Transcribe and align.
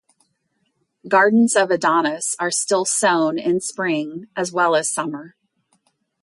Gardens 1.07 1.55
of 1.55 1.69
Adonis 1.69 2.35
are 2.39 2.49
still 2.49 2.85
sown 2.85 3.37
in 3.37 3.59
spring 3.61 4.25
as 4.35 4.51
well 4.51 4.75
as 4.75 4.91
summer. 4.91 5.35